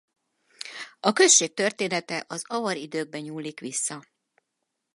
[0.99, 4.03] A község története az avar időkbe nyúlik vissza.